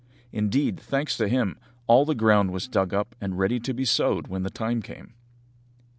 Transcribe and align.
Indeed, 0.31 0.79
thanks 0.79 1.15
to 1.17 1.27
him, 1.27 1.59
all 1.85 2.05
the 2.05 2.15
ground 2.15 2.49
was 2.49 2.67
dug 2.67 2.91
up 2.91 3.15
and 3.21 3.37
ready 3.37 3.59
to 3.59 3.71
be 3.71 3.85
sowed 3.85 4.25
when 4.29 4.41
the 4.41 4.49
time 4.49 4.81
came. 4.81 5.13